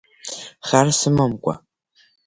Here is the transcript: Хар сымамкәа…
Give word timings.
Хар 0.67 0.87
сымамкәа… 0.99 1.53